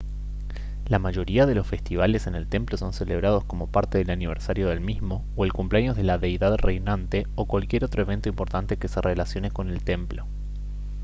la 0.87 0.97
mayoría 0.97 1.45
de 1.45 1.53
los 1.53 1.67
festivales 1.67 2.25
en 2.25 2.33
el 2.33 2.47
templo 2.47 2.75
son 2.75 2.91
celebrados 2.91 3.43
como 3.43 3.67
parte 3.67 3.99
del 3.99 4.09
aniversario 4.09 4.67
del 4.67 4.81
mismo 4.81 5.23
o 5.35 5.45
el 5.45 5.53
cumpleaños 5.53 5.95
de 5.95 6.01
la 6.01 6.17
deidad 6.17 6.57
reinante 6.57 7.27
o 7.35 7.45
cualquier 7.45 7.83
otro 7.83 8.01
evento 8.01 8.27
importante 8.27 8.77
que 8.77 8.87
se 8.87 8.99
relacione 8.99 9.51
con 9.51 9.69
el 9.69 9.83
templo 9.83 10.25